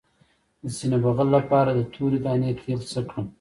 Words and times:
د 0.61 0.63
سینې 0.77 0.97
بغل 1.03 1.27
لپاره 1.37 1.71
د 1.73 1.81
تورې 1.93 2.19
دانې 2.25 2.51
تېل 2.61 2.79
څه 2.91 2.99
کړم؟ 3.09 3.25